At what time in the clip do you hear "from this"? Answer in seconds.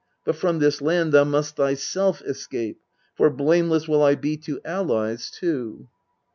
0.35-0.81